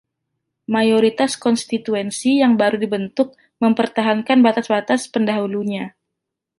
[0.75, 3.27] Mayoritas konstituensi yang baru dibentuk
[3.63, 5.85] mempertahankan batas-batas pendahulunya.